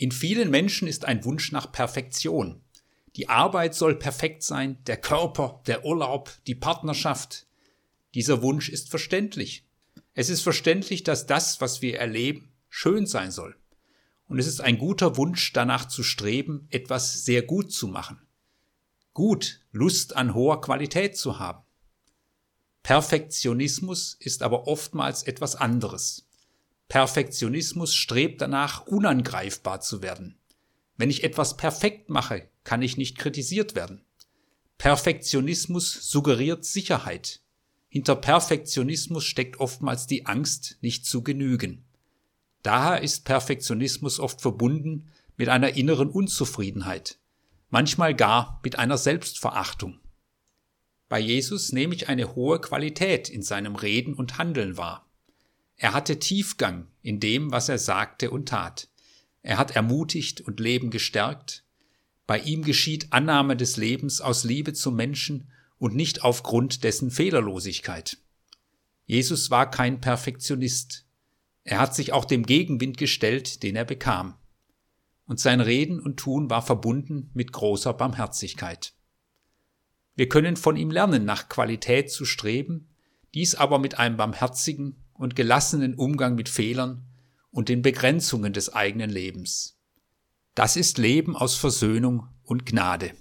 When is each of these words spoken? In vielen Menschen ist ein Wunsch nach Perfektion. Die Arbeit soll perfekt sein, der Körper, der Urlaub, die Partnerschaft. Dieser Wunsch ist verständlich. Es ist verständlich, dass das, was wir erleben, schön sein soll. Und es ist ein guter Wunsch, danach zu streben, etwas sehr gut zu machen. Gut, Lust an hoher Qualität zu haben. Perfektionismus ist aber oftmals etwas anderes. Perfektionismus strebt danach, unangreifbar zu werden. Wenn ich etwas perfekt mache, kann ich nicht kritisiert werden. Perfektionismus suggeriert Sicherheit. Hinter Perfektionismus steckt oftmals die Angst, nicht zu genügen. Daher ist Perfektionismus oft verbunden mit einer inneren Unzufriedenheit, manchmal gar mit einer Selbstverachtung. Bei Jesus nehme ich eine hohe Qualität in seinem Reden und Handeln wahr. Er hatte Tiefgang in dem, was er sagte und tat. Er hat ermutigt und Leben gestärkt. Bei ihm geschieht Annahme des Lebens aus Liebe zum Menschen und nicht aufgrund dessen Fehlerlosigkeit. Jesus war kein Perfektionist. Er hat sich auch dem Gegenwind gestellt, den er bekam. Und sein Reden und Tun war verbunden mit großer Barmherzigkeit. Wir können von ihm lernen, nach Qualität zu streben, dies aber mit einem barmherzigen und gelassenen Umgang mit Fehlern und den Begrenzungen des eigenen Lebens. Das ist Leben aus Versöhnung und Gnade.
In 0.00 0.12
vielen 0.12 0.48
Menschen 0.48 0.88
ist 0.88 1.04
ein 1.04 1.26
Wunsch 1.26 1.52
nach 1.52 1.72
Perfektion. 1.72 2.62
Die 3.16 3.28
Arbeit 3.28 3.74
soll 3.74 3.96
perfekt 3.96 4.42
sein, 4.42 4.82
der 4.86 4.96
Körper, 4.96 5.60
der 5.66 5.84
Urlaub, 5.84 6.32
die 6.46 6.54
Partnerschaft. 6.54 7.46
Dieser 8.14 8.40
Wunsch 8.40 8.70
ist 8.70 8.88
verständlich. 8.88 9.66
Es 10.14 10.30
ist 10.30 10.40
verständlich, 10.40 11.04
dass 11.04 11.26
das, 11.26 11.60
was 11.60 11.82
wir 11.82 11.98
erleben, 11.98 12.50
schön 12.70 13.04
sein 13.06 13.30
soll. 13.30 13.54
Und 14.26 14.38
es 14.38 14.46
ist 14.46 14.62
ein 14.62 14.78
guter 14.78 15.18
Wunsch, 15.18 15.52
danach 15.52 15.86
zu 15.86 16.02
streben, 16.02 16.66
etwas 16.70 17.26
sehr 17.26 17.42
gut 17.42 17.70
zu 17.70 17.86
machen. 17.86 18.22
Gut, 19.12 19.60
Lust 19.70 20.16
an 20.16 20.32
hoher 20.32 20.62
Qualität 20.62 21.18
zu 21.18 21.38
haben. 21.38 21.62
Perfektionismus 22.82 24.16
ist 24.18 24.42
aber 24.42 24.66
oftmals 24.66 25.24
etwas 25.24 25.56
anderes. 25.56 26.26
Perfektionismus 26.90 27.94
strebt 27.94 28.40
danach, 28.40 28.84
unangreifbar 28.84 29.80
zu 29.80 30.02
werden. 30.02 30.34
Wenn 30.96 31.08
ich 31.08 31.22
etwas 31.22 31.56
perfekt 31.56 32.10
mache, 32.10 32.48
kann 32.64 32.82
ich 32.82 32.96
nicht 32.96 33.16
kritisiert 33.16 33.76
werden. 33.76 34.04
Perfektionismus 34.76 36.10
suggeriert 36.10 36.64
Sicherheit. 36.64 37.42
Hinter 37.88 38.16
Perfektionismus 38.16 39.24
steckt 39.24 39.60
oftmals 39.60 40.08
die 40.08 40.26
Angst, 40.26 40.78
nicht 40.80 41.06
zu 41.06 41.22
genügen. 41.22 41.84
Daher 42.64 43.02
ist 43.02 43.24
Perfektionismus 43.24 44.18
oft 44.18 44.40
verbunden 44.40 45.12
mit 45.36 45.48
einer 45.48 45.76
inneren 45.76 46.10
Unzufriedenheit, 46.10 47.20
manchmal 47.68 48.16
gar 48.16 48.58
mit 48.64 48.80
einer 48.80 48.98
Selbstverachtung. 48.98 50.00
Bei 51.08 51.20
Jesus 51.20 51.70
nehme 51.70 51.94
ich 51.94 52.08
eine 52.08 52.34
hohe 52.34 52.60
Qualität 52.60 53.28
in 53.28 53.42
seinem 53.42 53.76
Reden 53.76 54.14
und 54.14 54.38
Handeln 54.38 54.76
wahr. 54.76 55.06
Er 55.82 55.94
hatte 55.94 56.18
Tiefgang 56.18 56.88
in 57.00 57.20
dem, 57.20 57.52
was 57.52 57.70
er 57.70 57.78
sagte 57.78 58.30
und 58.30 58.50
tat. 58.50 58.90
Er 59.40 59.56
hat 59.56 59.70
ermutigt 59.70 60.42
und 60.42 60.60
Leben 60.60 60.90
gestärkt. 60.90 61.64
Bei 62.26 62.38
ihm 62.38 62.64
geschieht 62.64 63.14
Annahme 63.14 63.56
des 63.56 63.78
Lebens 63.78 64.20
aus 64.20 64.44
Liebe 64.44 64.74
zum 64.74 64.94
Menschen 64.94 65.48
und 65.78 65.96
nicht 65.96 66.22
aufgrund 66.22 66.84
dessen 66.84 67.10
Fehlerlosigkeit. 67.10 68.18
Jesus 69.06 69.50
war 69.50 69.70
kein 69.70 70.02
Perfektionist. 70.02 71.06
Er 71.64 71.78
hat 71.78 71.94
sich 71.94 72.12
auch 72.12 72.26
dem 72.26 72.44
Gegenwind 72.44 72.98
gestellt, 72.98 73.62
den 73.62 73.74
er 73.74 73.86
bekam. 73.86 74.34
Und 75.24 75.40
sein 75.40 75.62
Reden 75.62 75.98
und 75.98 76.18
Tun 76.18 76.50
war 76.50 76.60
verbunden 76.60 77.30
mit 77.32 77.52
großer 77.52 77.94
Barmherzigkeit. 77.94 78.92
Wir 80.14 80.28
können 80.28 80.56
von 80.56 80.76
ihm 80.76 80.90
lernen, 80.90 81.24
nach 81.24 81.48
Qualität 81.48 82.10
zu 82.10 82.26
streben, 82.26 82.90
dies 83.32 83.54
aber 83.54 83.78
mit 83.78 83.98
einem 83.98 84.18
barmherzigen 84.18 85.02
und 85.20 85.36
gelassenen 85.36 85.94
Umgang 85.94 86.34
mit 86.34 86.48
Fehlern 86.48 87.04
und 87.50 87.68
den 87.68 87.82
Begrenzungen 87.82 88.54
des 88.54 88.72
eigenen 88.72 89.10
Lebens. 89.10 89.78
Das 90.54 90.76
ist 90.76 90.96
Leben 90.96 91.36
aus 91.36 91.56
Versöhnung 91.56 92.28
und 92.42 92.64
Gnade. 92.64 93.12